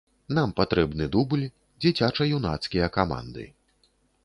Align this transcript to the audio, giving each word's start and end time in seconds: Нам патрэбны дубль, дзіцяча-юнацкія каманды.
Нам 0.37 0.53
патрэбны 0.59 1.05
дубль, 1.15 1.43
дзіцяча-юнацкія 1.85 2.91
каманды. 2.99 3.49